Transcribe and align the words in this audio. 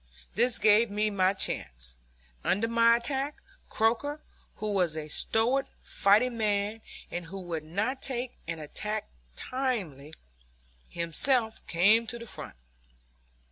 This 0.33 0.57
gave 0.57 0.89
me 0.89 1.11
my 1.11 1.33
chance. 1.35 1.95
Under 2.43 2.67
my 2.67 2.97
attack, 2.97 3.35
Croker, 3.69 4.19
who 4.55 4.71
was 4.71 4.97
a 4.97 5.07
stalwart 5.09 5.67
fighting 5.83 6.35
man 6.39 6.81
and 7.11 7.25
who 7.25 7.39
would 7.39 7.63
not 7.63 8.01
take 8.01 8.33
an 8.47 8.57
attack 8.57 9.07
tamely, 9.35 10.15
himself 10.89 11.61
came 11.67 12.07
to 12.07 12.17
the 12.17 12.25
front. 12.25 12.55